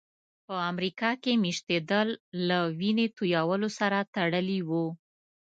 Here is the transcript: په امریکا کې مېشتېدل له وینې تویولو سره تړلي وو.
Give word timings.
په 0.47 0.55
امریکا 0.71 1.11
کې 1.23 1.33
مېشتېدل 1.43 2.07
له 2.47 2.59
وینې 2.79 3.07
تویولو 3.15 3.69
سره 3.79 3.99
تړلي 4.15 4.59
وو. 4.69 4.85